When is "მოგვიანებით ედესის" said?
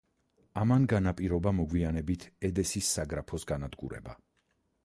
1.59-2.91